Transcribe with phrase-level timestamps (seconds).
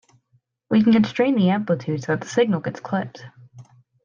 [0.71, 3.23] We can constrain the amplitude so that the signal gets clipped.